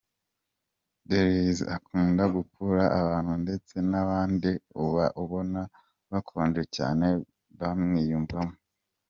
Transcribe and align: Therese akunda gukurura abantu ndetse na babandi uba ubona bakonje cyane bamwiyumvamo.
Therese 1.09 1.63
akunda 1.75 2.23
gukurura 2.35 2.85
abantu 3.01 3.33
ndetse 3.43 3.75
na 3.89 3.99
babandi 4.07 4.51
uba 4.83 5.05
ubona 5.23 5.61
bakonje 6.11 6.63
cyane 6.75 7.07
bamwiyumvamo. 7.59 8.55